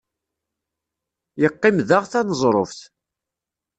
Yeqqim 1.41 1.77
daɣ 1.89 2.03
taneẓruft. 2.11 2.79